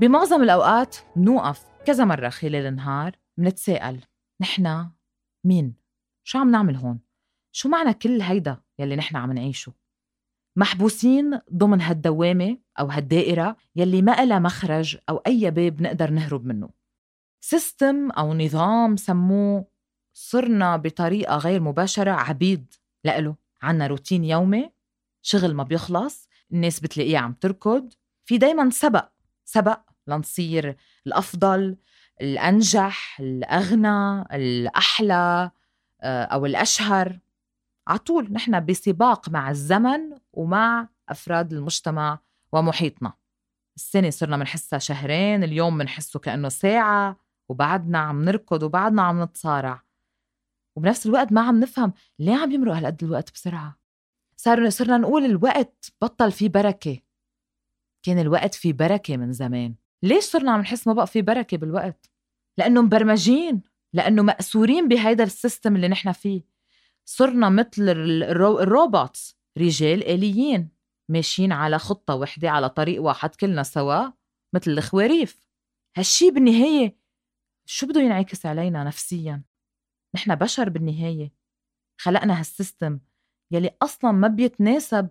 [0.00, 4.00] بمعظم الأوقات بنوقف كذا مرة خلال النهار منتساءل
[4.40, 4.90] نحن
[5.44, 5.74] مين؟
[6.24, 7.00] شو عم نعمل هون؟
[7.52, 9.72] شو معنى كل هيدا يلي نحن عم نعيشه؟
[10.56, 16.68] محبوسين ضمن هالدوامة أو هالدائرة يلي ما إلها مخرج أو أي باب نقدر نهرب منه
[17.40, 19.66] سيستم أو نظام سموه
[20.12, 24.70] صرنا بطريقة غير مباشرة عبيد لإله عنا روتين يومي
[25.22, 27.92] شغل ما بيخلص الناس بتلاقيها عم تركض
[28.24, 29.08] في دايما سبق
[29.44, 31.76] سبق لنصير الأفضل
[32.20, 35.50] الأنجح الأغنى الأحلى
[36.00, 37.18] آه، أو الأشهر.
[37.88, 40.00] عطول نحن بسباق مع الزمن
[40.32, 42.18] ومع أفراد المجتمع
[42.52, 43.12] ومحيطنا.
[43.76, 47.16] السنة صرنا منحسها شهرين اليوم منحسه كأنه ساعة
[47.48, 49.82] وبعدنا عم نركض وبعدنا عم نتصارع.
[50.76, 53.78] وبنفس الوقت ما عم نفهم ليه عم يمرق هالقد الوقت بسرعة.
[54.36, 56.98] صار صرنا نقول الوقت بطل فيه بركة.
[58.02, 59.74] كان الوقت فيه بركة من زمان.
[60.02, 62.10] ليش صرنا عم نحس ما بقى في بركة بالوقت؟
[62.58, 66.42] لأنه مبرمجين لأنه مأسورين بهيدا ال system اللي نحن فيه.
[67.08, 67.88] صرنا مثل
[68.28, 70.68] ال robots رجال آليين
[71.08, 74.10] ماشيين على خطة وحدة على طريق واحد كلنا سوا
[74.54, 75.46] مثل الخواريف.
[75.96, 76.98] هالشي بالنهاية
[77.68, 79.42] شو بده ينعكس علينا نفسيا؟
[80.14, 81.32] نحن بشر بالنهاية.
[82.00, 83.00] خلقنا هالسيستم
[83.50, 85.08] يلي أصلا ما بيتناسب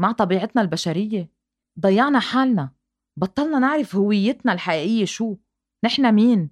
[0.00, 1.32] مع طبيعتنا البشرية.
[1.80, 2.77] ضيعنا حالنا.
[3.18, 5.36] بطلنا نعرف هويتنا الحقيقية شو؟
[5.84, 6.50] نحن مين؟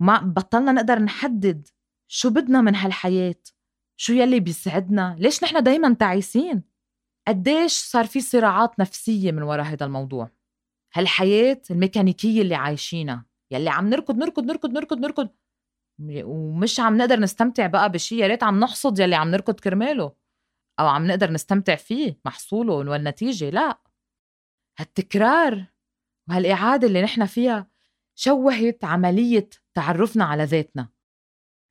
[0.00, 1.68] وما بطلنا نقدر نحدد
[2.08, 3.42] شو بدنا من هالحياة؟
[3.96, 6.62] شو يلي بيسعدنا؟ ليش نحن دايما تعيسين؟
[7.28, 10.30] قديش صار في صراعات نفسية من وراء هذا الموضوع؟
[10.94, 15.28] هالحياة الميكانيكية اللي عايشينها يلي عم نركض نركض نركض نركض نركض.
[16.24, 20.12] ومش عم نقدر نستمتع بقى بشي يا ريت عم نحصد يلي عم نركض كرماله.
[20.80, 23.78] أو عم نقدر نستمتع فيه محصوله والنتيجة لا.
[24.78, 25.71] هالتكرار
[26.28, 27.66] وهالاعاده اللي نحن فيها
[28.14, 30.88] شوهت عملية تعرفنا على ذاتنا.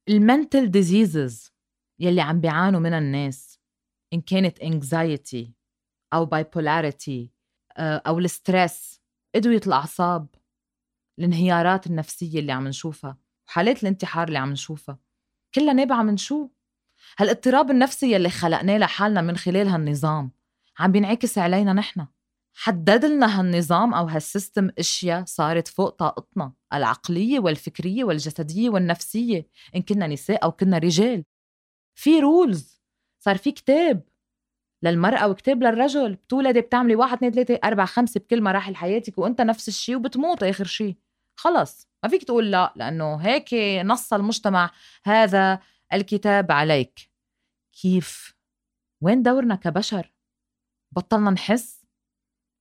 [0.09, 1.51] ال mental diseases
[1.99, 3.59] يلي عم بيعانوا منها الناس
[4.13, 5.53] إن كانت anxiety
[6.13, 7.31] أو bipolarity
[7.77, 9.01] آه، أو ال stress
[9.35, 10.27] ادويه الاعصاب
[11.19, 14.99] الانهيارات النفسية اللي عم نشوفها وحالات الانتحار اللي عم نشوفها.
[15.55, 16.49] كلها نابعة من شو؟
[17.17, 20.31] هالاضطراب النفسي يلي خلقناه لحالنا من خلال هالنظام
[20.79, 22.07] عم بينعكس علينا نحن.
[22.53, 29.81] حدد لنا هالنظام أو هال system أشياء صارت فوق طاقتنا العقلية والفكرية والجسدية والنفسية إن
[29.81, 31.23] كنا نساء أو كنا رجال.
[31.95, 32.81] في رولز
[33.23, 34.03] صار في كتاب
[34.83, 39.67] للمرأة وكتاب للرجل بتولدي بتعملي واحد اثنين ثلاثة أربعة خمسة بكل مراحل حياتك وأنت نفس
[39.67, 40.95] الشيء وبتموت آخر شيء.
[41.39, 43.53] خلص ما فيك تقول لا لأنه هيك
[43.85, 44.71] نص المجتمع
[45.05, 45.59] هذا
[45.93, 47.11] الكتاب عليك.
[47.81, 48.35] كيف؟
[49.01, 50.13] وين دورنا كبشر؟
[50.91, 51.80] بطلنا نحس؟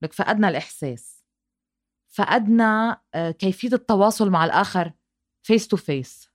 [0.02, 1.24] لك فقدنا الإحساس
[2.08, 4.92] فقدنا آه، كيفية التواصل مع الآخر
[5.42, 6.30] face to face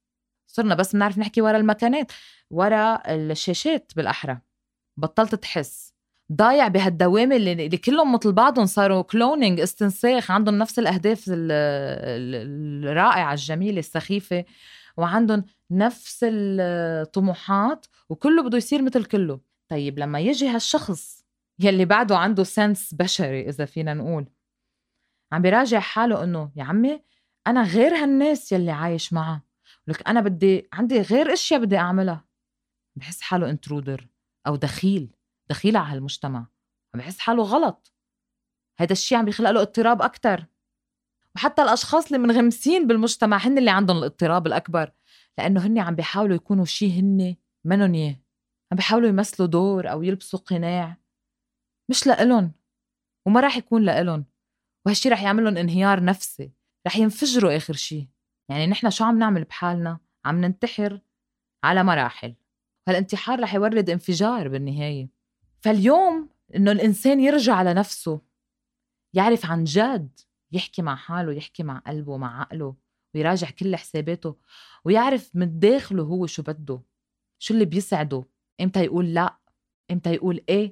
[0.47, 2.11] صرنا بس بنعرف نحكي ورا المكانات
[2.51, 4.39] ورا الشاشات بالأحرى.
[4.97, 5.93] بطلت تحس.
[6.31, 13.79] ضايع بهالدوامة اللي, اللي كلهم مثل بعضهم صاروا cloning استنساخ عندهم نفس الأهداف الرائعة الجميلة
[13.79, 14.45] السخيفة
[14.97, 19.39] وعندهم نفس الطموحات وكله بده يصير مثل كله.
[19.69, 21.24] طيب لما يجي هالشخص
[21.59, 24.29] يلي بعده عنده sense بشري إذا فينا نقول.
[25.31, 27.03] عم بيراجع حاله إنه يا عمي
[27.47, 29.43] أنا غير هالناس يلي عايش معها
[29.88, 32.25] لك أنا بدي عندي غير أشياء بدي أعملها.
[32.95, 34.07] بحس حاله انترودر
[34.47, 35.16] أو دخيل
[35.49, 36.39] دخيل على هالمجتمع.
[36.93, 37.93] عم بحس حاله غلط.
[38.79, 40.45] هذا الشيء عم بيخلق له اضطراب أكتر.
[41.35, 44.91] وحتى الأشخاص اللي منغمسين بالمجتمع هن اللي عندهم الاضطراب الأكبر
[45.37, 47.35] لأنه هن عم بيحاولوا يكونوا شيء هن
[47.66, 48.19] منن إياه.
[48.72, 50.97] عم بيحاولوا يمثلوا دور أو يلبسوا قناع.
[51.90, 52.51] مش لإلن
[53.28, 54.25] وما راح يكون لإلن.
[54.85, 56.51] وهالشي رح يعمل لهم انهيار نفسي
[56.88, 58.07] رح ينفجروا آخر شيء
[58.50, 61.01] يعني نحن شو عم نعمل بحالنا؟ عم ننتحر
[61.63, 62.35] على مراحل.
[62.88, 65.09] هالانتحار رح يورد انفجار بالنهاية.
[65.61, 68.22] فاليوم إنه الإنسان يرجع لنفسه
[69.14, 70.20] يعرف عن جد
[70.52, 72.76] يحكي مع حاله يحكي مع قلبه مع عقله
[73.16, 74.35] ويراجع كل حساباته
[74.85, 76.81] ويعرف من داخله هو شو بده
[77.40, 78.23] شو اللي بيسعده
[78.61, 79.38] إمتى يقول لأ
[79.91, 80.72] إمتى يقول إيه.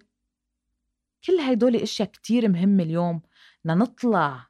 [1.26, 3.22] كل هيدول أشياء كتير مهمة اليوم
[3.66, 4.48] لنطلع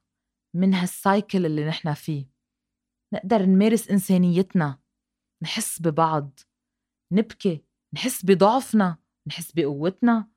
[0.53, 2.29] من هالسايكل اللي نحن فيه.
[3.13, 4.79] نقدر نمارس إنسانيتنا
[5.41, 6.39] نحس ببعض
[7.11, 8.97] نبكي نحس بضعفنا
[9.27, 10.27] نحس بقوتنا.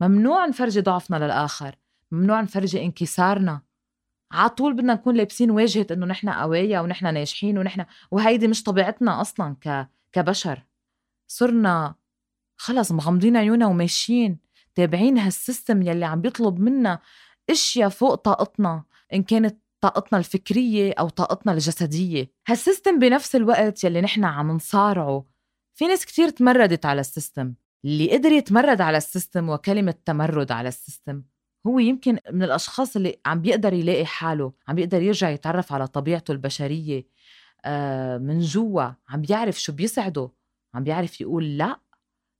[0.00, 1.76] ممنوع نفرجي ضعفنا للآخر
[2.10, 3.62] ممنوع نفرجي انكسارنا.
[4.32, 9.20] على طول بدنا نكون لابسين واجهة إنه نحن قوايا ونحن ناجحين ونحن وهيدي مش طبيعتنا
[9.20, 9.88] أصلا ك...
[10.12, 10.66] كبشر.
[11.26, 11.94] صرنا
[12.56, 14.38] خلص مغمضين عيوننا وماشيين.
[14.74, 16.98] تابعين هال system يلي عم بيطلب منا
[17.50, 22.32] إشياء فوق طاقتنا إن كانت طاقتنا الفكرية أو طاقتنا الجسدية.
[22.48, 25.26] هال system بنفس الوقت يلي نحن عم نصارعه.
[25.74, 27.54] في ناس كتير تمردت على ال system.
[27.84, 31.22] اللي قدر يتمرد على ال system وكلمة تمرد على ال system
[31.66, 36.32] هو يمكن من الأشخاص اللي عم بيقدر يلاقي حاله عم بيقدر يرجع يتعرف على طبيعته
[36.32, 37.06] البشرية.
[37.64, 40.30] آه، من جوا عم بيعرف شو بيسعده
[40.74, 41.80] عم بيعرف يقول لا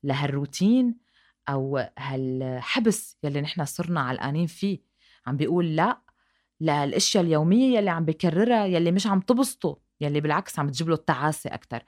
[0.05, 1.01] لهالروتين.
[1.49, 4.79] أو هالحبس يلي نحن صرنا علقانين فيه.
[5.27, 6.00] عم بيقول لا
[6.61, 11.55] للاشياء اليومية يلي عم بكررها يلي مش عم تبسطه يلي بالعكس عم تجيب له التعاسة
[11.55, 11.83] أكثر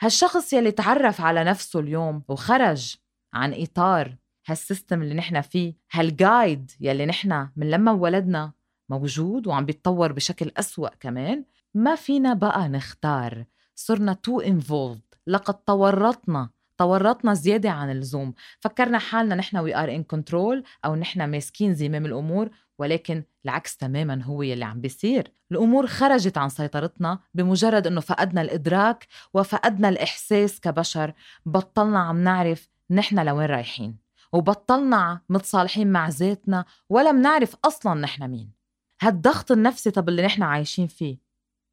[0.00, 2.96] هالشخص يلي تعرف على نفسه اليوم وخرج
[3.34, 4.16] عن إطار
[4.46, 8.52] هالسيستم اللي نحن فيه هالجايد يلي نحن من لما ولدنا
[8.88, 13.44] موجود وعم بيتطور بشكل أسوأ كمان ما فينا بقى نختار.
[13.74, 16.50] صرنا too involved لقد تورطنا.
[16.84, 18.34] تورطنا زيادة عن اللزوم.
[18.60, 24.22] فكرنا حالنا نحن we are in control أو نحن ماسكين زمام الأمور ولكن العكس تماما
[24.22, 25.32] هو يلي عم بيصير.
[25.52, 31.12] الأمور خرجت عن سيطرتنا بمجرد أنه فقدنا الإدراك وفقدنا الإحساس كبشر.
[31.46, 33.96] بطلنا عم نعرف نحن لوين رايحين
[34.32, 38.52] وبطلنا متصالحين مع ذاتنا ولا منعرف أصلا نحن مين.
[39.00, 41.18] هالضغط النفسي طب اللي نحن عايشين فيه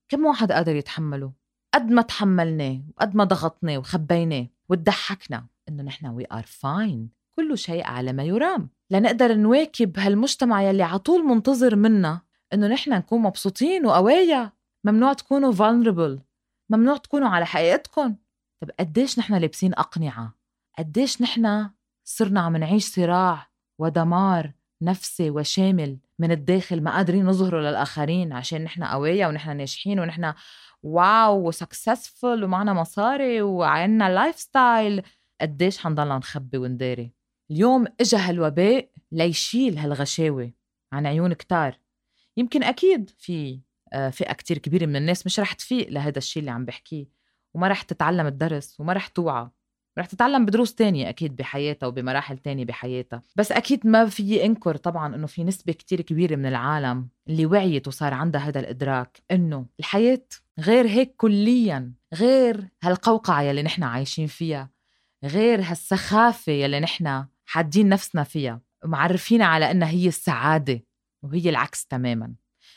[0.10, 1.31] كم واحد قادر يتحمله؟
[1.74, 4.48] قد ما تحملناه وقد ما ضغطناه وخبيناه.
[4.69, 8.69] وضحكنا إنه نحن we are fine كل شيء على ما يرام.
[8.90, 12.22] لنقدر نواكب هالمجتمع يلي على طول منتظر منا
[12.54, 14.52] إنه نحن نكون مبسوطين وقوايا
[14.84, 16.22] ممنوع تكونوا vulnerable.
[16.69, 18.16] ممنوع تكونوا على حقيقتكم.
[18.62, 20.36] طب قديش نحن لابسين أقنعة؟
[20.78, 21.69] قديش نحن
[22.04, 23.50] صرنا عم نعيش صراع
[23.80, 30.33] ودمار نفسي وشامل من الداخل ما قادرين نظهره للآخرين عشان نحن قوية ونحن ناجحين ونحن
[30.83, 35.01] wow و successful ومعنا مصاري وعنا lifestyle
[35.42, 37.12] قديش حنضلنا نخبي ونداري.
[37.51, 40.51] اليوم اجى هالوباء ليشيل هالغشاوة
[40.94, 41.80] عن عيون كتار.
[42.38, 43.62] يمكن أكيد في
[43.94, 47.07] آه، فئة كتير كبيرة من الناس مش رح تفيق لهذا الشيء اللي عم بحكيه.
[47.54, 49.50] وما رح تتعلم الدرس وما رح توعى.
[49.97, 53.21] رح تتعلم بدروس تانية أكيد بحياتها وبمراحل تانية بحياتها.
[53.35, 57.88] بس أكيد ما في أنكر طبعا أنه في نسبة كتير كبيرة من العالم اللي وعيت
[57.88, 60.23] وصار عندها هذا الإدراك أنه الحياة
[60.59, 64.69] غير هيك كليا غير هالقوقعة يلي نحن عايشين فيها
[65.23, 70.83] غير هالسخافة يلي نحن حادين نفسنا فيها ومعرفينا على إنها هي السعادة
[71.23, 72.33] وهي العكس تماما.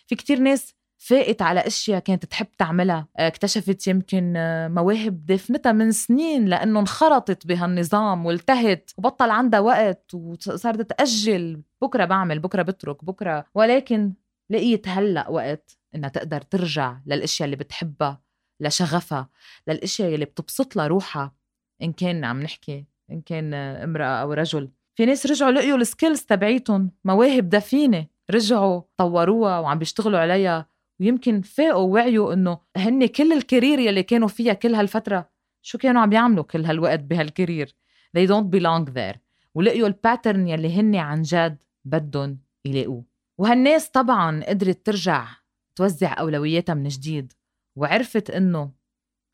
[0.06, 0.74] في كتير ناس
[1.06, 3.08] فاقت على أشياء كانت تحب تعملها.
[3.18, 10.14] آه، اكتشفت يمكن آه، مواهب دفنتها من سنين لأنه انخرطت بهالنظام والتهت وبطل عندها وقت
[10.14, 13.44] وصارت تاجل بكرة بعمل بكرة بترك بكرة.
[13.54, 14.12] ولكن
[14.50, 18.22] لقيت هلأ وقت إنها تقدر ترجع للأشياء اللي بتحبها
[18.60, 19.28] لشغفها
[19.68, 21.34] للأشياء اللي بتبسط لها روحها.
[21.82, 24.70] إن كان عم نحكي إن كان امرأة أو رجل.
[24.94, 28.06] في ناس رجعوا لقيوا السكيلز تبعيتهم مواهب دفينة.
[28.30, 30.73] رجعوا طوروها وعم بيشتغلوا عليها.
[31.00, 35.30] ويمكن فاقوا ووعيوا إنه هن كل ال career يلي كانوا فيها كل هالفترة
[35.62, 37.74] شو كانوا عم يعملوا كل هالوقت بهال career
[38.18, 39.18] they don't belong there.
[39.54, 43.04] ولقيوا ال pattern يلي هن عن جد بدهم يلاقوه.
[43.38, 45.28] وهالناس طبعا قدرت ترجع
[45.76, 47.32] توزع أولوياتها من جديد
[47.76, 48.72] وعرفت إنه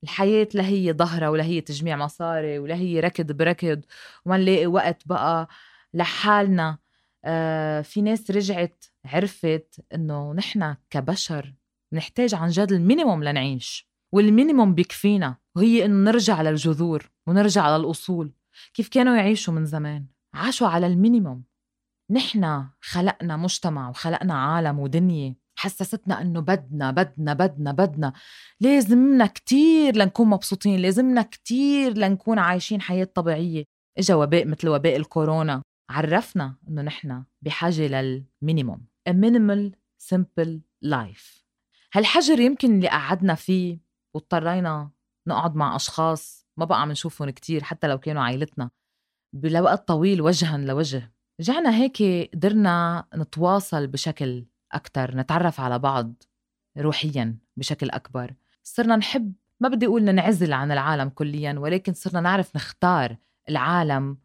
[0.03, 3.85] الحياة لا هي ظهرة ولا هي تجميع مصاري ولا هي ركض بركض
[4.27, 5.49] وما نلاقي وقت بقى
[5.95, 6.79] لحالنا
[7.83, 11.55] في ناس رجعت عرفت إنه نحن كبشر
[11.93, 18.33] نحتاج عن جد ال minimum لنعيش وال minimum بيكفينا وهي إنه نرجع للجذور ونرجع للأصول.
[18.75, 21.45] كيف كانوا يعيشوا من زمان؟ عاشوا على ال minimum.
[22.11, 28.13] نحن خلقنا مجتمع وخلقنا عالم ودنيا حسستنا إنه بدنا بدنا بدنا بدنا.
[28.61, 33.65] لازمنا كتير لنكون مبسوطين لازمنا كتير لنكون عايشين حياة طبيعية.
[33.99, 35.63] إجا وباء مثل وباء الكورونا.
[35.91, 39.73] عرفنا إنه نحن بحاجة للمينيموم minimal
[40.13, 41.45] simple life.
[41.93, 43.79] هالحجر يمكن اللي قعدنا فيه
[44.15, 44.91] واضطرينا
[45.27, 48.71] نقعد مع أشخاص ما بقى عم نشوفهم كتير حتى لو كانوا عائلتنا.
[49.33, 51.13] لوقت طويل وجها لوجه.
[51.41, 52.03] رجعنا هيك
[52.35, 56.23] قدرنا نتواصل بشكل أكتر نتعرف على بعض
[56.79, 58.35] روحيا بشكل أكبر.
[58.63, 63.17] صرنا نحب ما بدي أقول ننعزل عن العالم كليا ولكن صرنا نعرف نختار
[63.49, 64.19] العالم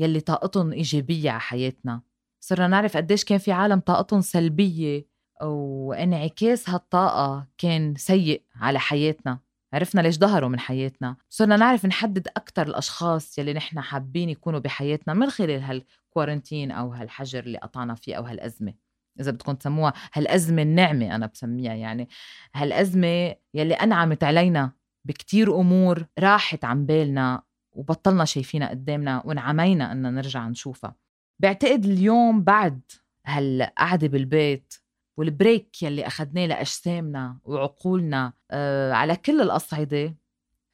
[0.00, 2.00] يلي طاقتهم إيجابية على حياتنا.
[2.40, 5.06] صرنا نعرف قديش كان في عالم طاقتهم سلبية
[5.42, 9.38] وانعكاس هالطاقة كان سيء على حياتنا.
[9.72, 11.16] عرفنا ليش ظهروا من حياتنا.
[11.30, 17.44] صرنا نعرف نحدد أكتر الأشخاص يلي نحن حابين يكونوا بحياتنا من خلال هالكوارنتين أو هالحجر
[17.44, 18.74] اللي قطعنا فيه أو هالأزمة.
[19.20, 22.08] إذا بدكم تسموها هالأزمة النعمه أنا بسميها يعني.
[22.54, 24.72] هالأزمة يلي انعمت علينا
[25.04, 27.42] بكتير أمور راحت عن بالنا
[27.72, 30.94] وبطلنا شايفينها قدامنا وانعمينا ان نرجع نشوفها.
[31.38, 32.80] بعتقد اليوم بعد
[33.26, 34.74] هالقعدة بالبيت
[35.16, 40.16] وال break يلي أخدناه لأجسامنا وعقولنا آه على كل الأصعدة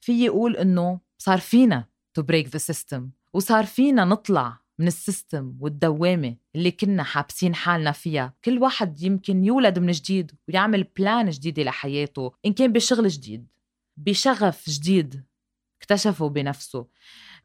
[0.01, 1.85] في يقول إنه صار فينا
[2.19, 3.01] to break the system
[3.33, 8.35] وصار فينا نطلع من ال system والدوامة اللي كنا حابسين حالنا فيها.
[8.45, 13.47] كل واحد يمكن يولد من جديد ويعمل plan جديدة لحياته إن كان بشغل جديد
[13.97, 15.25] بشغف جديد
[15.87, 16.87] اكتشفه بنفسه.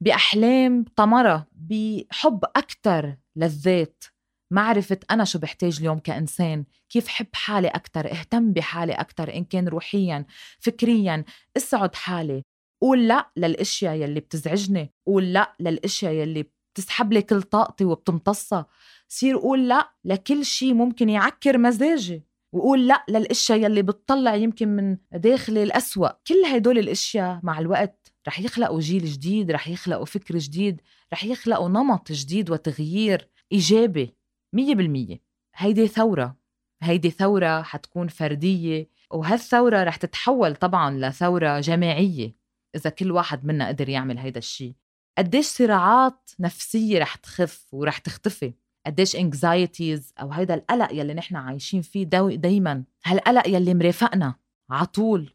[0.02, 4.04] بأحلام طمرة بحب أكتر للذات.
[4.52, 9.68] معرفة أنا شو بحتاج اليوم كإنسان كيف حب حالي أكتر اهتم بحالي أكتر إن كان
[9.68, 10.26] روحيا
[10.60, 11.26] فكريا
[11.58, 12.44] أسعد حالي.
[12.82, 18.66] قول لا للأشياء يلي بتزعجني قول لا للأشياء يلي بتسحب لي كل طاقتي وبتمتصها.
[19.08, 24.98] صير قول لا لكل شيء ممكن يعكر مزاجي وقول لا للأشياء يلي بتطلع يمكن من
[25.12, 26.10] داخلي الأسوأ.
[26.28, 30.82] كل هدول الأشياء مع الوقت رح يخلقوا جيل جديد رح يخلقوا فكر جديد
[31.14, 34.16] رح يخلقوا نمط جديد وتغيير إيجابي
[34.54, 35.22] مية بالمية.
[35.56, 36.38] هيدي ثورة.
[36.84, 42.36] هيدي ثورة حتكون فردية وهالثورة رح تتحول طبعا لثورة جماعية
[42.76, 44.74] إذا كل واحد منا قدر يعمل هيدا الشيء
[45.18, 48.54] قديش صراعات نفسية رح تخف ورح تختفي؟
[48.86, 54.36] قديش anxieties أو هيدا القلق يلي نحن عايشين فيه دايما؟ هالقلق يلي مرافقنا
[54.70, 55.34] عطول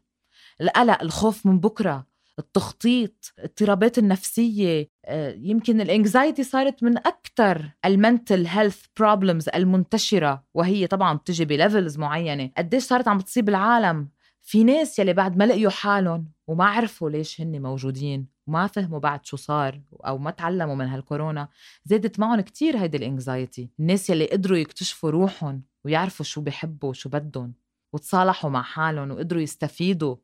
[0.61, 2.07] القلق الخوف من بكرة.
[2.39, 10.43] التخطيط الاضطرابات النفسية آه، يمكن ال anxiety صارت من أكثر ال mental health problems المنتشرة
[10.53, 12.51] وهي طبعا بتجي ب levels معينة.
[12.57, 14.09] قديش صارت عم بتصيب العالم؟
[14.41, 19.25] في ناس يلي بعد ما لقيوا حالهم وما عرفوا ليش هن موجودين وما فهموا بعد
[19.25, 21.47] شو صار أو ما تعلموا من هالكورونا
[21.85, 27.09] زادت معهم كتير هيدي ال anxiety الناس يلي قدروا يكتشفوا روحهم ويعرفوا شو بيحبوا وشو
[27.09, 27.53] بدهم
[27.93, 30.15] وتصالحوا مع حالهم وقدروا يستفيدوا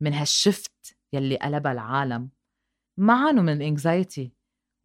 [0.00, 2.30] من هال shift يلي قلبها العالم.
[2.98, 4.32] ما عانوا من ال anxiety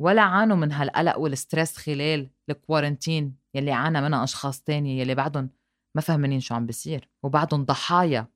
[0.01, 5.15] ولا عانوا من هالقلق وال stress خلال ال quarantine يلي عانى منها أشخاص تانية يلي
[5.15, 5.49] بعدهم
[5.95, 8.27] ما فهمانين شو عم بيصير وبعدهم ضحايا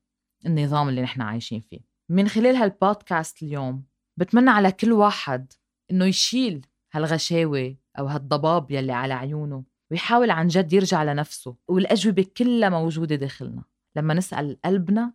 [0.45, 1.79] النظام اللي نحن عايشين فيه.
[2.09, 3.83] من خلال هالبودكاست اليوم
[4.19, 5.53] بتمنى على كل واحد
[5.91, 12.69] إنه يشيل هالغشاوة أو هالضباب يلي على عيونه ويحاول عن جد يرجع لنفسه والأجوبة كلها
[12.69, 13.63] موجودة داخلنا.
[13.97, 15.13] لما نسأل قلبنا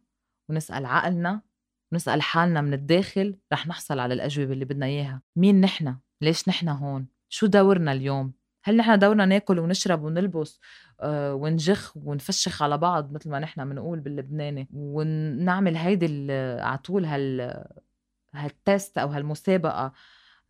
[0.51, 1.43] ونسأل عقلنا
[1.93, 6.69] ونسأل حالنا من الداخل رح نحصل على الأجوبة اللي بدنا إياها مين نحن؟ ليش نحن
[6.69, 8.33] هون؟ شو دورنا اليوم؟
[8.65, 10.61] هل نحن دورنا ناكل ونشرب ونلبس
[11.01, 17.65] آه ونجخ ونفشخ على بعض مثل ما نحن بنقول باللبناني ونعمل هيدي على طول هال
[18.35, 19.93] هال test أو هالمسابقة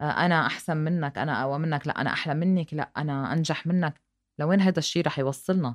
[0.00, 4.00] آه أنا أحسن منك أنا أقوى منك لا أنا أحلى منك لا أنا أنجح منك
[4.38, 5.74] لوين هذا الشيء رح يوصلنا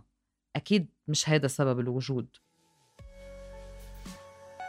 [0.55, 2.27] أكيد مش هذا سبب الوجود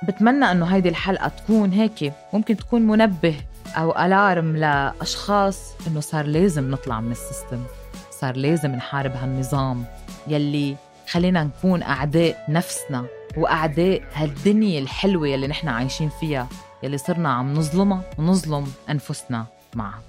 [0.03, 3.37] بتمنى إنه هيدي الحلقة تكون هيك ممكن تكون منبه
[3.77, 7.63] أو alarm لأشخاص إنه صار لازم نطلع من ال system.
[8.11, 9.85] صار لازم نحارب هالنظام
[10.29, 10.77] يلي
[11.11, 16.49] خلينا نكون أعداء نفسنا وأعداء هالدنيا الحلوة يلي نحن عايشين فيها
[16.83, 20.01] يلي صرنا عم نظلمها ونظلم أنفسنا معها.